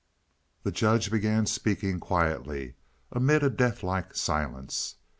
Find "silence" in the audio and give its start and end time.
4.15-4.95